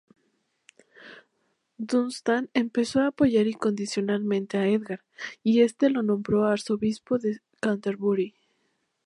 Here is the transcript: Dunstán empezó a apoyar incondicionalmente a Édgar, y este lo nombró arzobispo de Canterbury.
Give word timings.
Dunstán 1.77 2.49
empezó 2.55 3.01
a 3.01 3.09
apoyar 3.09 3.45
incondicionalmente 3.45 4.57
a 4.57 4.65
Édgar, 4.67 5.03
y 5.43 5.61
este 5.61 5.91
lo 5.91 6.01
nombró 6.01 6.45
arzobispo 6.45 7.19
de 7.19 7.37
Canterbury. 7.59 8.33